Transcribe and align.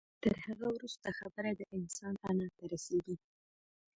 تر 0.23 0.35
هغه 0.47 0.67
وروسته 0.75 1.07
خبره 1.19 1.51
د 1.53 1.61
انسان 1.77 2.13
انا 2.29 2.47
ته 2.55 2.63
رسېږي. 2.71 3.15